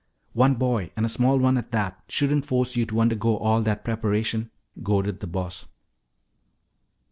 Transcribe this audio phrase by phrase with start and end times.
[0.33, 3.83] "One boy, and a small one at that, shouldn't force you to undergo all that
[3.85, 4.49] preparation,"
[4.81, 5.67] goaded the Boss.